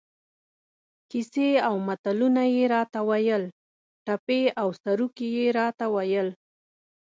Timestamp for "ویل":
3.09-3.43, 5.95-6.29